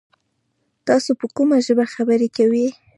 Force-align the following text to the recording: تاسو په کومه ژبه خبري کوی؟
تاسو 0.87 1.11
په 1.19 1.25
کومه 1.35 1.55
ژبه 1.65 1.85
خبري 1.93 2.27
کوی؟ 2.37 2.67